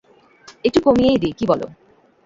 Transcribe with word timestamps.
একটু 0.63 0.79
কমিয়েই 0.81 1.17
দি, 1.17 1.29
কী 1.31 1.45
বলো? 1.47 1.65